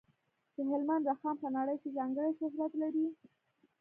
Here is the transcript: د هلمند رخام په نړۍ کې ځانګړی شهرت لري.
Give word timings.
د 0.55 0.57
هلمند 0.69 1.03
رخام 1.11 1.35
په 1.43 1.47
نړۍ 1.57 1.75
کې 1.81 1.95
ځانګړی 1.97 2.31
شهرت 2.39 2.71
لري. 2.81 3.05